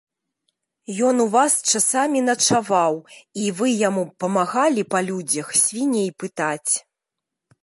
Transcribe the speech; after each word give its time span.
Ён 1.07 1.15
у 1.25 1.27
вас 1.35 1.53
часамі 1.73 2.19
начаваў 2.31 2.93
і 3.43 3.51
вы 3.61 3.67
яму 3.87 4.03
памагалі 4.25 4.81
па 4.95 4.99
людзях 5.11 5.47
свіней 5.65 6.09
пытаць. 6.25 6.73